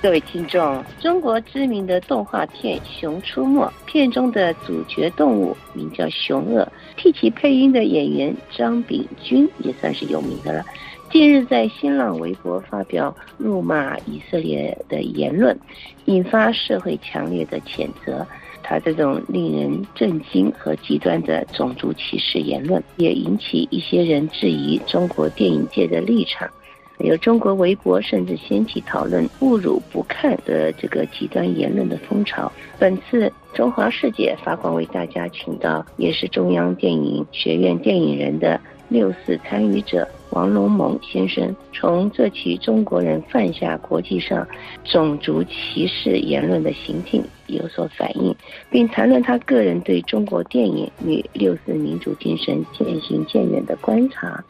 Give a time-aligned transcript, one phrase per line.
[0.00, 10.64] 各位听众，中国知名的动画片《熊出没》片中的主角动物名叫熊二，替其配音的演员张炳军也算是有名的了。
[11.10, 15.58] 近日在新浪微博发表辱骂以色列的言论，
[16.04, 18.24] 引发社会强烈的谴责。
[18.62, 26.48] 他这种令人震惊和极端的种族歧视言论，也引起一些人质疑中国电影界的立场。
[26.98, 32.50] 有中国围脖甚至掀起讨论侮辱不看的这个极端言论的风潮。
[32.78, 44.46] 本次中华世界发广为大家请到，也是中央电影学院电影人的六四参与者王龙蒙先生，从这起中国人犯下国际上
[44.84, 48.34] 种族歧视言论的行径有所反应，
[48.70, 54.42] 并谈论他个人对中国电影与六四民主精神渐行渐远的观察。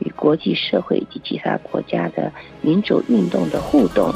[0.00, 4.12] 与国际社会及其他国家的民主运动的互动。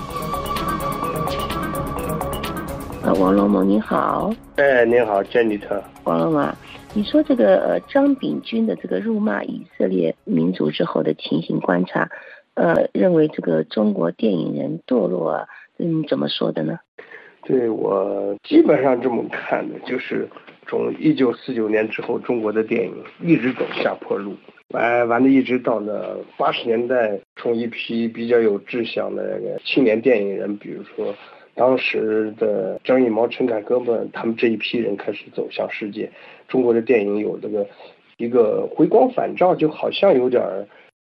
[3.03, 4.31] 呃，王龙蒙，你好。
[4.57, 5.83] 哎，你好，珍妮特。
[6.05, 6.55] 王龙啊，
[6.93, 12.11] 你说这个呃张炳军的这个辱骂以色列民族之后的情形观察，
[12.55, 15.47] 呃，认为这个中国电影人堕落，啊，
[15.79, 16.79] 嗯，怎么说的呢？
[17.43, 20.29] 对我基本上这么看的，就是
[20.67, 24.37] 从一九四九年之后，中国的电影一直走下坡路。
[24.69, 31.13] 完完了，一直到了八十年代，从一批比较有志向的那个青年电影人，比如说
[31.57, 36.09] 当时的张艺谋、陈凯歌们，他们这一批人开始走向世界，
[36.47, 37.67] 中国的电影有这个
[38.17, 40.41] 一个回光返照，就好像有点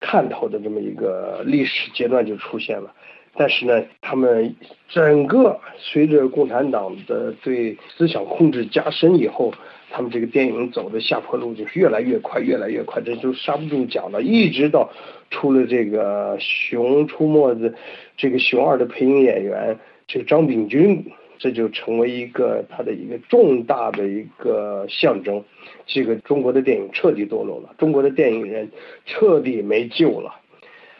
[0.00, 2.92] 看头的这么一个历史阶段就出现了。
[3.36, 4.54] 但是呢，他们
[4.88, 9.52] 整个随着共产党的对思想控制加深以后。
[9.96, 14.20] 他们这个电影走的下坡路就是越来越快，越来越快，这就刹不住脚了。
[14.20, 14.90] 一直到
[15.30, 17.72] 出了这个《熊出没》的
[18.16, 19.78] 这个熊二的配音演员，
[20.08, 21.04] 这个张炳军，
[21.38, 25.40] 这就成为一个他的一个重大的一个象征。
[25.86, 28.68] 这个中国的电影彻底堕落了，中国的电影人
[29.06, 30.34] 彻底没救了。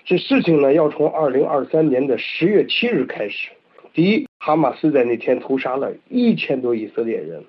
[0.05, 3.49] 这事情呢，要从二零二三年的十月七日开始。
[3.95, 7.43] 第一，哈马斯在那天屠杀了一千多以色列人。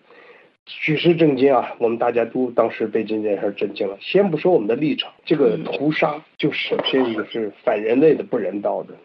[0.66, 1.76] 举世震惊啊！
[1.80, 3.98] 我们大家都当时被这件事震惊了。
[4.00, 8.96] 先不说我们的立场，这个屠杀就首先一个是反人类的、不人道的。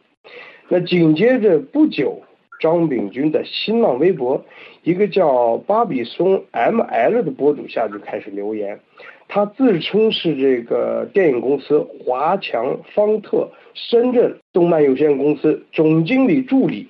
[0.68, 2.22] 那紧接着不久，
[2.60, 4.44] 张炳军的新浪微博
[4.84, 8.78] 一个叫巴比松 M L 的博主下就开始留言，
[9.26, 16.86] 他自称是这个电影公司华强方特深圳动漫有限公司总经理助理，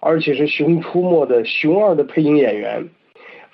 [0.00, 2.88] 而且是《熊出没》的熊二的配音演员。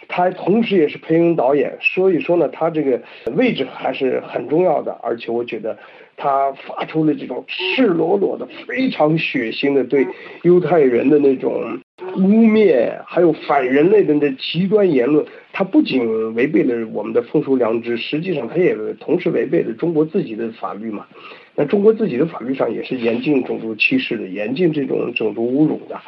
[0.09, 3.01] 他同时也是配音导演，所以说呢，他这个
[3.35, 4.93] 位置还是很重要的。
[5.03, 5.77] 而且我觉得
[6.17, 10.07] 他发出了这种赤裸裸的、非常血腥的对
[10.43, 11.81] 犹太人的那种
[12.17, 21.07] 污蔑，还有反人类的那极端言论，他不仅违背了我们的风俗良知，实际上他也同时违背了中国自己的法律嘛。
[21.57, 26.01] 那中国自己的法律上也是严禁种族歧视的，严禁这种种族侮辱的。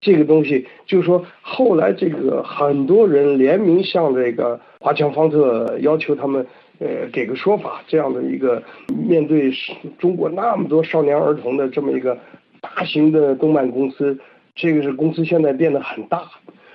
[0.00, 6.46] 这个东西就是说，后来这个很多人联名向这个华强方特要求他们，
[6.78, 7.82] 呃，给个说法。
[7.86, 8.62] 这样的一个
[9.08, 9.52] 面对
[9.98, 12.18] 中国那么多少年儿童的这么一个
[12.60, 14.18] 大型的动漫公司，
[14.54, 16.22] 这个是公司现在变得很大，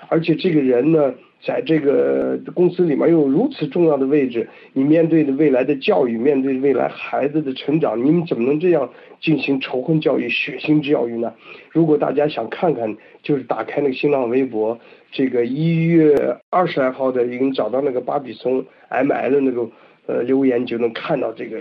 [0.10, 1.14] 而且这个人呢。
[1.46, 8.90] 在这个公司里面有如此重要的位置，你面对的未来的教育，面对未来孩子的成长，你们怎么能这样
[9.20, 11.34] 进行仇恨教育、血腥教育呢？
[11.70, 14.80] 如果大家想看看，就是打开那个新浪微博，
[15.12, 19.70] 这个一月二十来号的，已经找到那个巴比松 M L 那个
[20.06, 21.60] 呃留言，就能看到这个，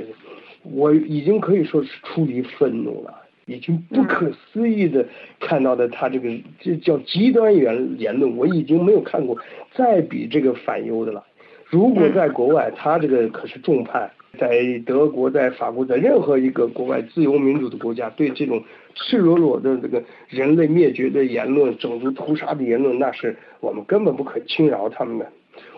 [0.62, 3.21] 我已经可以说是出离愤怒了。
[3.46, 5.06] 已经不可思议的
[5.40, 6.30] 看到的他这个
[6.60, 9.36] 这叫极端言言论，我已经没有看过
[9.74, 11.24] 再比这个反犹的了。
[11.66, 18.62] 如果在国外，他这个可是重判，在德国、在法国，在任何一个国外自由民主的国家，对这种
[18.94, 25.26] 赤裸裸的这个人类灭绝的言论、种族屠杀的言论，那是我们根本不可轻饶他们的。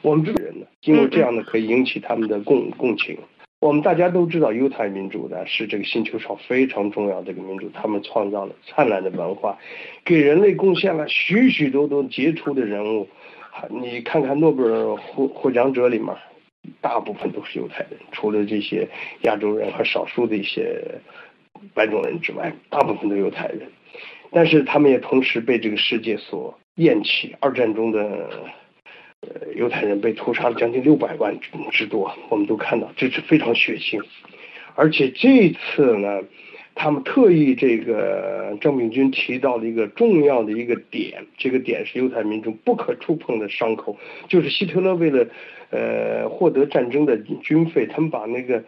[0.03, 3.17] 我们这人呢，因为这样的可以引起他们的共共情。
[3.65, 9.57] 我们大家都知道，犹太民族呢是这个星球上非常重要的一个民族，他们创造了灿烂的文化，
[10.05, 13.09] 给人类贡献了许许多多杰出的人物。
[13.71, 16.15] 你看看诺贝尔获获奖者里面，
[16.83, 18.87] 大部分都是犹太人，除了这些
[19.23, 21.01] 亚洲人和少数的一些
[21.73, 23.63] 白种人之外，大部分都犹太人。
[24.31, 27.35] 但是他们也同时被这个世界所厌弃。
[27.41, 28.29] 二战中的。
[29.57, 31.39] 犹太人被屠杀了将近六百万
[31.71, 34.03] 之多，我们都看到，这是非常血腥。
[34.75, 36.21] 而且这次呢，
[36.75, 43.97] 他们特意这个张炳军提到了一个重要的一个点，这个点是犹太民众不可触碰的伤口，
[44.29, 45.27] 就是希特勒为了
[45.71, 48.63] 呃获得战争的军费，他们把那个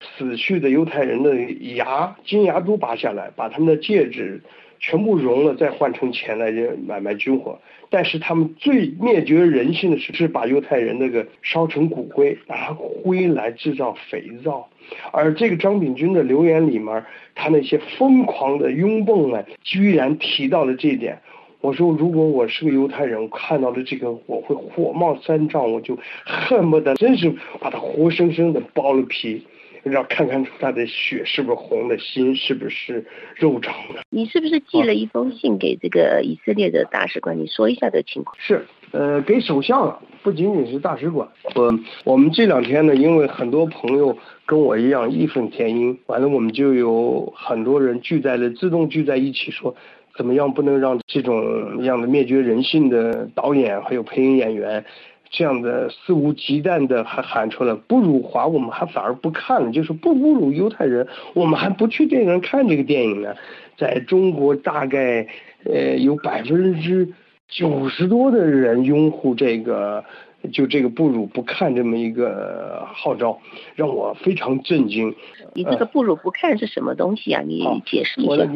[0.00, 1.34] 死去的犹太人的
[1.76, 4.40] 牙金牙珠拔下来，把他们的戒指
[4.82, 6.52] 全部融了，再换成钱来
[6.86, 7.58] 买卖军火。
[7.88, 14.68] 但是他们最灭绝人性的是，是把犹太人那个烧成骨灰，拿灰来制造肥皂。
[15.12, 21.20] 而这个张炳军的留言里面，他那些疯狂的拥蹦们，居然提到了这一点。
[21.60, 29.46] 我说，如果我是个犹太人，看到了这个，我会火冒三丈，我就恨不得真是把他活生生的剥了皮。
[29.84, 34.02] 要看看出他的血是不是红的，心是不是肉长的。
[34.10, 37.38] 你是不是寄了一封信给这个以色列的大使馆？
[37.38, 38.36] 你说一下这情况。
[38.38, 41.28] 是，呃，给首相了，不仅仅是大使馆。
[41.54, 49.74] 我我们这两天呢，因为很多朋友跟我一样义愤填膺，完了我们就有很多人聚在了，自动聚在一起说，
[50.16, 54.84] 怎么样不能让这种样的灭绝人性的导演还有配音演员。
[55.32, 63.34] 这样的肆无忌惮的还喊出来不辱华，我们还反而不看了，就是不侮辱犹太人，我们还不去电影院看这个电影呢。
[63.78, 65.26] 在中国大概
[65.64, 67.08] 呃有百分之
[67.48, 70.04] 九十多的人拥护这个，
[70.52, 73.40] 就这个不辱不看这么一个号召，
[73.74, 75.14] 让我非常震惊。
[75.54, 77.40] 你这个不辱不看是什么东西啊？
[77.40, 78.46] 你解释一下。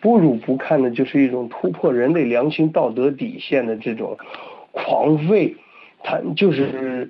[0.00, 4.18] 不辱不看呢，就是一种突破人类良心道德底线的这种
[4.72, 5.54] 狂吠。
[6.06, 7.08] 他就是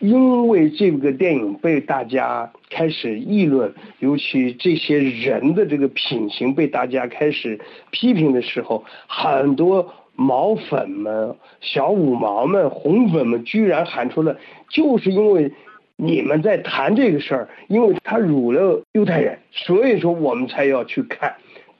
[0.00, 7.60] 因为这个电影被大家开始议论，尤其这些人的这个品行被大家开始
[7.90, 14.38] 批评的时候，很多毛粉们、小五毛们、红粉们居然喊出了，
[14.70, 15.52] 就是因为
[15.96, 21.34] 你们在谈这个事儿，因为他辱了犹太人，所以说我们才要去看。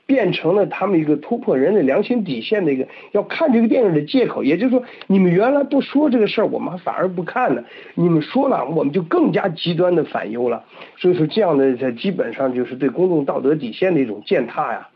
[0.09, 7.63] 变成了他们一个突破人类良心底线的一个要看这个电影的借口，也就是说，你们原来不说这个事儿，我们反而不看了；
[7.95, 10.65] 你们说了，我们就更加极端的反忧了。
[10.97, 14.89] 所以说，这样的在基本上就是对公众道德底线的一种践踏呀。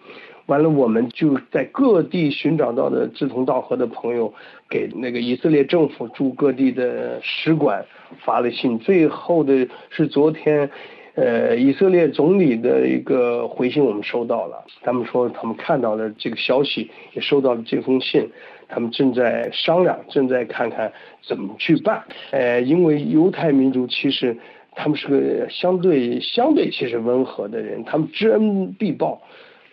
[0.46, 4.32] 完了，我们就在各地寻找到的志同道合的朋友，
[4.70, 7.84] 给那个以色列政府驻各地的使馆
[8.24, 8.78] 发了信。
[8.78, 10.70] 最后的是昨天。
[11.14, 18.30] 呃，以色列总理的一个回信我们收到了，他们说他们看到了这个消息，也收到了这封信，
[18.68, 20.90] 他们正在商量，正在看看
[21.22, 22.02] 怎么去办。
[22.30, 24.36] 呃，因为犹太民族其实
[24.74, 29.20] 他们是个相对相对其实温和的人，他们知恩必报。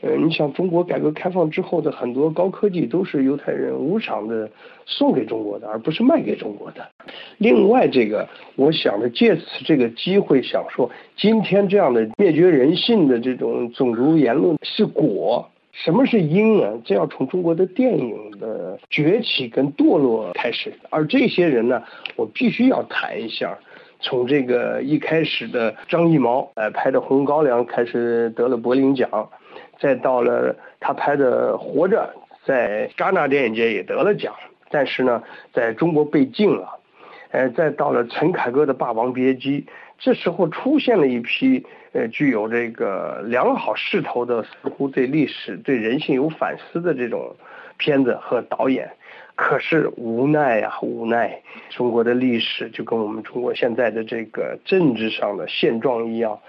[0.02, 4.50] 呃，你想中国改革开放之后的很多高科技都是犹太人无偿的
[4.86, 6.88] 送给中国的，而不是卖给中国的。
[7.38, 16.72] 另外，这个我想着借此这个机会想说，今天这样的灭绝人性的这种种族言论是果，什么是因啊？
[16.86, 20.72] 这要从中国的电影的崛起跟堕落开始。
[20.90, 21.84] 而这些人呢，
[22.16, 23.58] 我必须要谈一下，
[24.00, 29.30] 从这个一开始的张艺谋，呃，拍的《红高粱》开始得了柏林奖。
[29.80, 32.14] 再到了他拍的《活着》，
[32.48, 34.34] 在戛纳电影节也得了奖，
[34.70, 35.24] 但是呢，
[35.54, 36.80] 在中国被禁了。
[37.32, 39.62] 呃，再到了陈凯歌的《霸王别姬》，
[40.00, 47.36] 这时候出现了一批呃具有这个良好势头的，似乎对历史、对人性有反思的这种
[47.78, 48.90] 片子和导演。
[49.36, 56.40] 可是无奈呀，无奈，中国的历史就跟我们中国现在的这个政治上的现状一样。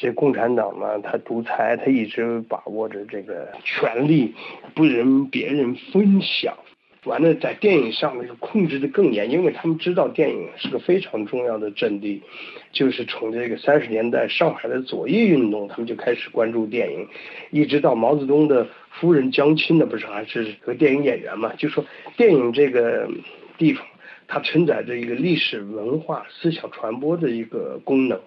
[0.00, 4.34] 这共产党呢，他独裁，他一直把握着这个权力，
[4.74, 6.56] 不人别人分享。
[7.04, 12.22] 完了，在电影上面控制的更严，因为他们知道电影是个非常重要的阵地。
[12.72, 17.06] 就是从这个三十年代上海的左翼运动，他们就开始关注电影，
[17.50, 21.52] 一直到毛泽东的夫人江青呢，不是还是个电影演员嘛？
[21.56, 21.84] 就说
[22.16, 23.06] 电影这个
[23.58, 23.86] 地方，
[24.28, 28.18] 它承载着一个历史文化思想传播的一个功能。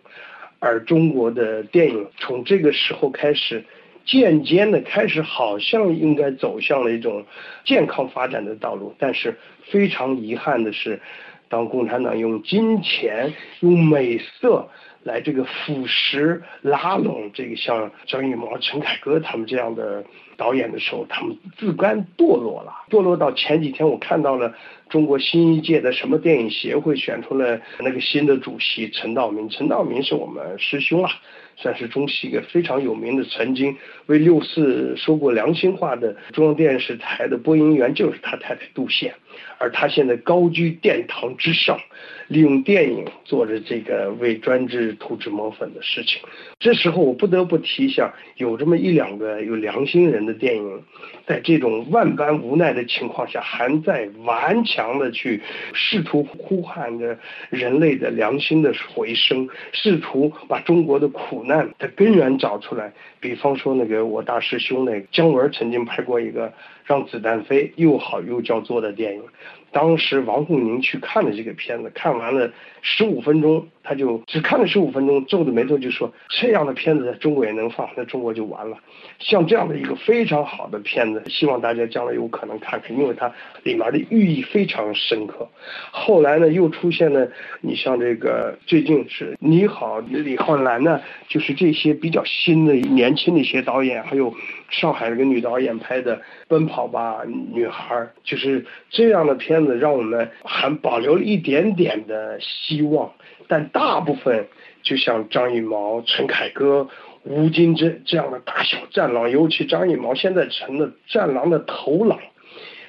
[0.65, 3.65] 而中国的电影从这个时候开始，
[4.05, 7.25] 渐渐的开始好像应该走向了一种
[7.65, 8.96] 健康发展的道路。
[8.98, 9.38] 但是
[9.70, 11.01] 非常遗憾的是，
[11.50, 14.70] 当共产党用金钱、用美色
[15.03, 20.03] 来这个腐蚀、拉拢这个像张艺谋、陈凯歌他们这样的
[20.38, 22.74] 导演的时候，他们自甘堕落了。
[22.89, 24.53] 堕落到前几天，我看到了。
[24.89, 31.10] 中国新一届的什么电影协会选出了那个新的主席陈道明，陈道明是我们师兄啊，
[31.55, 33.75] 算是中戏一个非常有名的，曾经
[34.07, 39.13] 为六四说过良心话的中央电视台的播音员就是他太太杜宪，
[39.57, 41.79] 而他现在高居殿堂之上，
[42.27, 46.22] 利用电影做着这个为专制涂脂抹粉的事情。
[46.60, 50.83] 这时候我不得不提一下，有这么一两个有良心人的电影，
[51.27, 55.41] 在这种万般无奈的情况下，还在顽强的去
[55.74, 57.17] 试图呼喊着
[57.50, 62.93] 人类的良心的回声，试图把中国的苦难的根源找出来。
[63.19, 66.51] 比方说那个我大师兄那个姜文曾经拍过一个。
[66.84, 69.24] 让子弹飞又好又叫座的电影，
[69.72, 78.78] 当时王沪宁去看了这个片子，看完了十五分钟，他就只看了十五分钟，皱着眉头就说：“这样的片子在中国也能放，那中国就完了。”
[79.20, 83.32] 像这样的一个非常好的片子，希望大家将来有可能看看，因为它
[83.63, 85.48] 里面的寓意非常深刻。
[85.92, 87.28] 后来呢，又出现了
[87.62, 91.00] 你像这个最近是你好李浩然呢，
[91.30, 94.34] 就是这些比较新的年轻的一些导演，还有
[94.74, 96.88] 上海那个女导演拍的《奔跑》。
[96.94, 103.12] 吧，女孩就是这样的片子，让我们还保留了一点点的希望。
[103.48, 104.48] 但大部分
[104.84, 106.88] 就像张艺谋、陈凯歌、
[107.24, 112.20] 吴京这这样的大小战狼，尤其张艺谋现在成了战狼的头狼，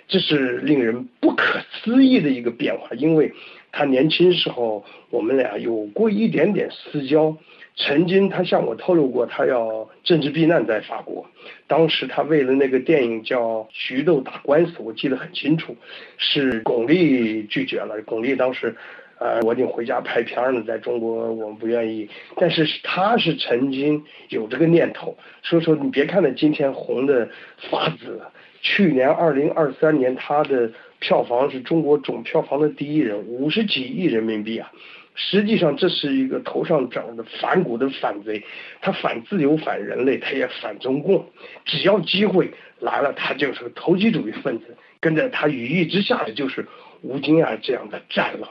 [0.09, 2.89] 这是令人不可思议的一个变化。
[2.97, 3.33] 因为
[3.73, 7.37] 他年轻时候，我们俩有过一点点私交。
[7.77, 11.27] 曾经他向我透露过，他要政治避难在法国。
[11.67, 13.41] 当时他为了那个电影叫
[13.73, 15.77] 《徐豆打官司》，我记得很清楚，
[16.17, 18.01] 是巩俐拒绝了。
[18.03, 18.77] 巩俐当时，
[19.25, 22.07] 呃，我已经回家拍片了，在中国我们不愿意。
[22.37, 27.27] 但是他是曾经有这个念头，所以说你别看他今天红的
[27.71, 28.21] 发紫，
[28.61, 34.71] 去年二零二三年他的票房是中国总票房的第一人，五十几亿人民币啊。
[35.15, 38.43] 实际上，这是一个头上长的反骨的反贼，
[38.83, 41.25] 他反自由、反人类，他也反中共。
[41.65, 42.51] 只要机会
[42.81, 44.77] 来了，他就是个投机主义分子。
[45.01, 46.67] 跟着他羽翼之下的就是
[47.05, 48.49] 吴京啊这样的战狼，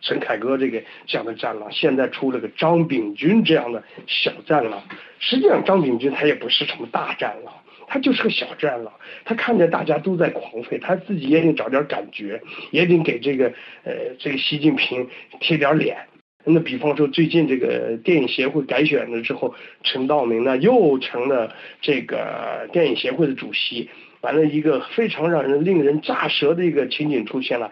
[0.00, 1.70] 陈凯歌这个这样的战狼。
[1.70, 4.82] 现在出了个张炳军这样的小战狼。
[5.20, 7.54] 实际上，张炳军他也不是什么大战狼。
[7.86, 8.92] 他就是个小战狼，
[9.24, 12.40] 他看见大家都在狂吠，他自己也得找点感觉，
[12.72, 13.52] 也得给这个
[13.84, 15.06] 呃这个习近平
[15.38, 15.98] 贴点脸。
[16.44, 23.88] 那比方说最近这个电影协会改选了之后，陈道明呢又成了这个电影协会的主席，
[24.24, 27.70] 完了一个非常让人令人咋舌的一个情景出现了，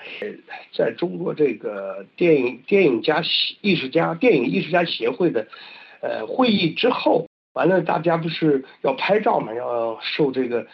[0.76, 3.22] 在中国这个电影电影家
[3.62, 5.48] 艺术家电影艺术家协会的
[6.02, 7.26] 呃会议之后。
[7.54, 9.52] 完了，大家不是要拍照嘛？
[9.52, 10.66] 要受这个，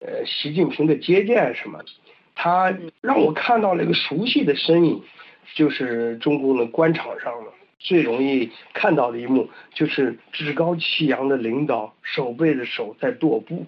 [0.00, 1.78] 呃，习近平的接见什么？
[2.34, 5.00] 他让我看到了一个熟悉的身影，
[5.54, 13.64] 就是中共的官场上了最容易看到的一幕，就是趾高气扬的领导手背着手在踱步，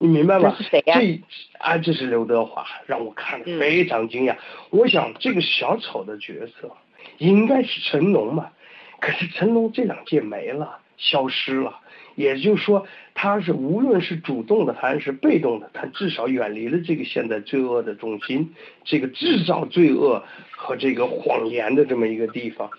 [0.00, 0.54] 你明白吗？
[0.56, 1.00] 这是谁呀？
[1.00, 1.20] 这
[1.58, 4.36] 啊，这是刘德华，让我看的非常惊讶。
[4.70, 6.70] 我想这个小丑的角色
[7.18, 8.50] 应该是成龙嘛，
[9.00, 11.80] 可是成龙这两届没了，消失了。
[12.14, 22.70] 也就是说，他是无论是主动的还是被动的，他至少远离了这个现在罪恶的中心，这个制造罪恶和这个谎言的这么一个地方。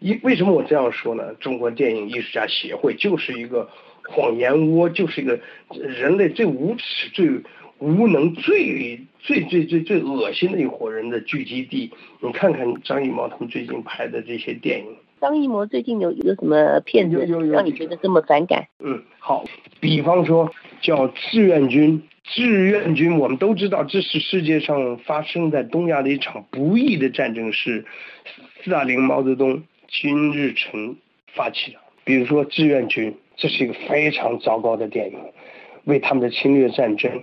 [0.00, 1.34] 一为什么我这样说呢？
[1.34, 3.70] 中国电影艺术家协会就是一个
[4.08, 5.38] 谎言窝，就是一个
[5.78, 7.28] 人类最无耻、最
[7.78, 11.90] 无能、最最最最最恶心的一伙人的聚集地。
[12.20, 14.86] 你看看张艺谋他们最近拍的这些电影。
[15.20, 17.16] 张艺谋最近有有什么片子
[17.50, 18.66] 让你觉得这么反感？
[18.78, 19.44] 嗯，好，
[19.80, 27.86] 比方说叫《志愿军》，志愿军我们都知道，这是世界上发生在东亚的一场不义的战争，是
[28.62, 30.96] 斯大林、毛泽东、金日成
[31.32, 31.78] 发起的。
[32.04, 35.18] 比如说《志愿军》，这是一个非常糟糕的电影，
[35.84, 37.22] 为他们的侵略战争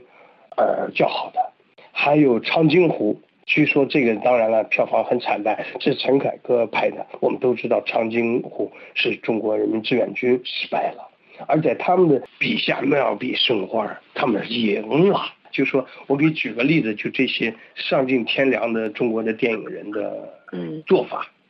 [0.56, 1.51] 而叫好的。
[1.91, 3.20] 还有《长津湖》。
[3.48, 7.06] 据说这个当然了，票房很惨淡，是陈凯歌拍的。
[7.20, 11.10] 我们都知道长津湖是中国人民志愿军失败了，
[11.48, 15.20] 而在他们的笔下妙笔生花，他们赢了。
[15.51, 21.27] 就说我给举个例子，就这些丧尽天良的中国的电影人的嗯做法。
[21.27, 21.40] 嗯，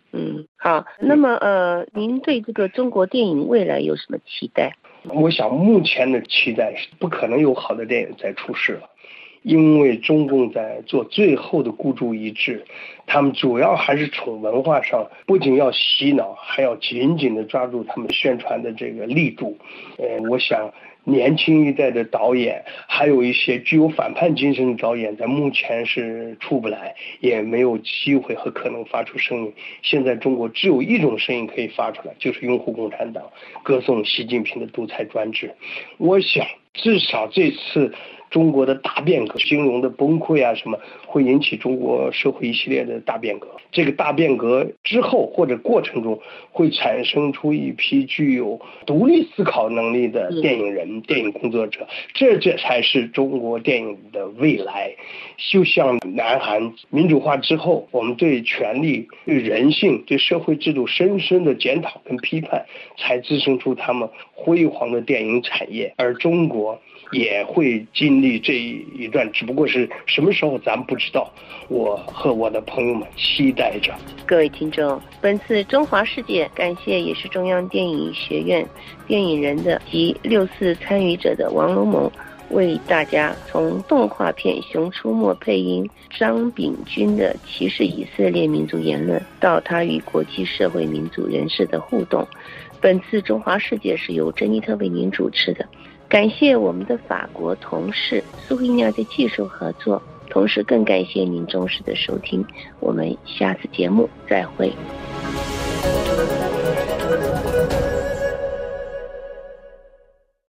[0.57, 0.85] 好。
[0.99, 4.75] 那么呃，您对这个中国电影未来有什么期待？
[5.05, 8.89] 我想目前的期待是不可能有好的电影再出世了。
[9.43, 12.63] 因为中共在做最后的孤注一掷，
[13.07, 19.57] 他们主要还是从文化上，不仅要洗脑，还要紧紧的抓住他们宣传的这个力度。
[19.97, 20.71] 呃，我想
[21.03, 29.53] 年轻一代的导演，还有一些具有反叛精神的导演，在目前是出不来，也没有机会和可能发出声音。
[29.81, 33.23] 现在中国只有一种声音可以发出来，就是拥护共产党，
[33.63, 35.51] 歌颂习近平的独裁专制。
[35.97, 36.45] 我想，
[36.75, 37.91] 至少这次。
[38.31, 43.47] 中国的大变革，金融的崩溃啊，什么会引起中国社会一系列的大变革？
[43.71, 46.19] 这个大变革之后或者过程中，
[46.49, 54.91] 会产生出一批具有独立思考能力的电影人、电影工作者，这这才是中国电影的未来。
[55.37, 62.65] 就像南韩民主化之后，我们对权力、对人性、对社会制度深深的检讨跟批判，
[62.97, 66.79] 才滋生出他们辉煌的电影产业，而中国。
[67.11, 71.31] 也会经历这一段，只不过是什么时候咱不知道。
[71.67, 73.93] 我和我的朋友们期待着。
[74.25, 78.65] 各位听众，本次中华世界，感谢也是中央电影学院
[79.07, 82.11] 电影人的及六四参与者的王龙蒙，
[82.49, 92.27] 为大家从动画片《熊出没》配音张炳军的歧视以色列民族言论，到他与国际社会民族人士的互动。
[92.81, 95.65] 本次中华世界是由珍妮特为您主持的。
[96.11, 102.45] 感谢我们的法国同事苏菲娜的技术合作，同时更感谢您忠实的收听。
[102.81, 104.73] 我们下次节目再会。